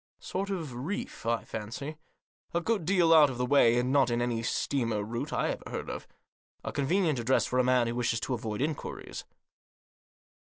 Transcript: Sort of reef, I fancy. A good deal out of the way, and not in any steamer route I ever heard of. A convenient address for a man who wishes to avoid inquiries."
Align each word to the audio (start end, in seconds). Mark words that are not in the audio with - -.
Sort 0.19 0.49
of 0.49 0.73
reef, 0.73 1.27
I 1.27 1.43
fancy. 1.43 1.95
A 2.55 2.59
good 2.59 2.85
deal 2.85 3.13
out 3.13 3.29
of 3.29 3.37
the 3.37 3.45
way, 3.45 3.77
and 3.77 3.91
not 3.91 4.09
in 4.09 4.19
any 4.19 4.41
steamer 4.41 5.03
route 5.03 5.31
I 5.31 5.49
ever 5.49 5.63
heard 5.69 5.91
of. 5.91 6.07
A 6.63 6.71
convenient 6.71 7.19
address 7.19 7.45
for 7.45 7.59
a 7.59 7.63
man 7.63 7.85
who 7.85 7.93
wishes 7.93 8.19
to 8.21 8.33
avoid 8.33 8.63
inquiries." 8.63 9.25